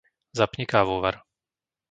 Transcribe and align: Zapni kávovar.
Zapni 0.37 0.65
kávovar. 0.73 1.15